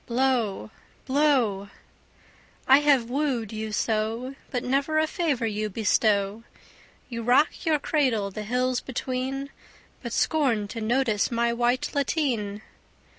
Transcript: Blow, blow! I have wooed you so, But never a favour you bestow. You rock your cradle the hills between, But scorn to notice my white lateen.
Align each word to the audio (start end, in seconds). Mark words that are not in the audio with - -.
Blow, 0.07 0.71
blow! 1.05 1.69
I 2.67 2.79
have 2.79 3.07
wooed 3.07 3.51
you 3.53 3.71
so, 3.71 4.33
But 4.49 4.63
never 4.63 4.97
a 4.97 5.05
favour 5.05 5.45
you 5.45 5.69
bestow. 5.69 6.43
You 7.07 7.21
rock 7.21 7.67
your 7.67 7.77
cradle 7.77 8.31
the 8.31 8.41
hills 8.41 8.79
between, 8.81 9.51
But 10.01 10.11
scorn 10.11 10.67
to 10.69 10.81
notice 10.81 11.29
my 11.29 11.53
white 11.53 11.91
lateen. 11.93 12.63